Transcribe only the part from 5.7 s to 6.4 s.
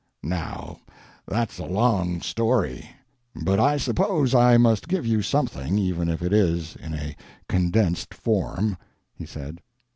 even if it